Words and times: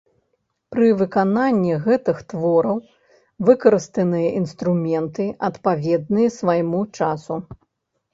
Пры 0.75 0.85
выкананні 0.99 1.73
гэтых 1.83 2.21
твораў 2.31 2.77
выкарыстаныя 3.49 4.29
інструменты, 4.39 5.23
адпаведныя 5.49 6.33
свайму 6.39 6.81
часу. 7.01 7.35